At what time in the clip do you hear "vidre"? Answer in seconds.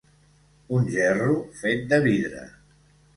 2.07-2.43